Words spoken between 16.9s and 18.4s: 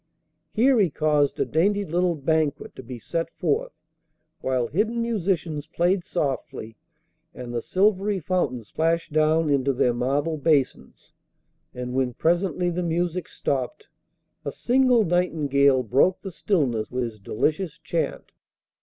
his delicious chant.